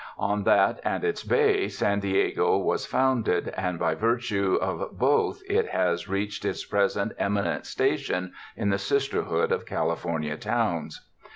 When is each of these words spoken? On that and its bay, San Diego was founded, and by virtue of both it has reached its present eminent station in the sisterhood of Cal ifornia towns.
On 0.17 0.45
that 0.45 0.79
and 0.83 1.03
its 1.03 1.23
bay, 1.23 1.67
San 1.67 1.99
Diego 1.99 2.57
was 2.57 2.87
founded, 2.87 3.49
and 3.55 3.77
by 3.77 3.93
virtue 3.93 4.55
of 4.59 4.97
both 4.97 5.43
it 5.47 5.67
has 5.67 6.09
reached 6.09 6.43
its 6.43 6.65
present 6.65 7.11
eminent 7.19 7.67
station 7.67 8.33
in 8.57 8.71
the 8.71 8.79
sisterhood 8.79 9.51
of 9.51 9.67
Cal 9.67 9.95
ifornia 9.95 10.39
towns. 10.39 11.07